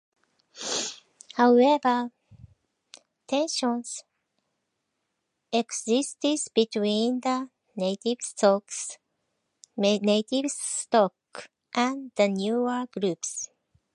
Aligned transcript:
However, 1.35 2.11
tensions 3.27 4.03
existed 5.53 6.39
between 6.55 7.19
the 7.21 7.51
"native 7.75 8.17
stock" 8.23 8.63
and 9.77 10.01
the 12.15 12.27
newer 12.29 12.87
groups. 12.91 13.51